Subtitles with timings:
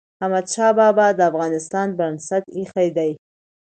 [0.23, 3.11] احمد شاه بابا د افغانستان بنسټ ايښی دی.